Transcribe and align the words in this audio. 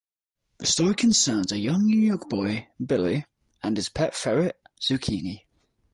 The 0.57 0.65
story 0.65 0.95
concerns 0.95 1.51
a 1.51 1.59
young 1.59 1.85
New 1.85 1.99
York 1.99 2.27
boy, 2.27 2.69
Billy, 2.83 3.23
and 3.61 3.77
his 3.77 3.89
pet 3.89 4.15
ferret, 4.15 4.59
Zucchini. 4.81 5.43